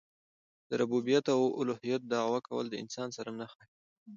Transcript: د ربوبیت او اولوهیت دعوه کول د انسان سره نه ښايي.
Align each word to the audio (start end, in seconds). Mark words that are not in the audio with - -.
د 0.69 0.71
ربوبیت 0.81 1.25
او 1.35 1.41
اولوهیت 1.57 2.01
دعوه 2.05 2.39
کول 2.47 2.65
د 2.69 2.75
انسان 2.83 3.09
سره 3.17 3.29
نه 3.39 3.45
ښايي. 3.51 3.69